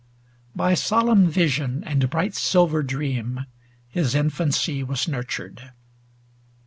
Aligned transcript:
By 0.55 0.73
solemn 0.73 1.29
vision 1.29 1.83
and 1.85 2.09
bright 2.09 2.33
silver 2.33 2.81
dream 2.81 3.45
His 3.87 4.15
infancy 4.15 4.81
was 4.81 5.07
nurtured. 5.07 5.73